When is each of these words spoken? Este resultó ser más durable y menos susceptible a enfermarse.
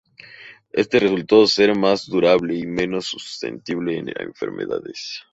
Este 0.71 0.97
resultó 0.97 1.45
ser 1.45 1.77
más 1.77 2.07
durable 2.07 2.55
y 2.55 2.65
menos 2.65 3.05
susceptible 3.05 3.99
a 4.19 4.23
enfermarse. 4.23 5.19